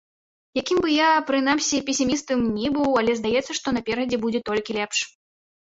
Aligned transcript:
Якім 0.59 0.77
бы 0.85 0.89
я, 0.93 1.09
прынамсі, 1.27 1.83
песімістам 1.91 2.39
ні 2.57 2.73
быў, 2.79 2.89
але 3.03 3.11
здаецца, 3.21 3.51
што 3.61 3.77
наперадзе 3.79 4.23
будзе 4.27 4.45
толькі 4.51 4.71
лепш. 4.83 4.99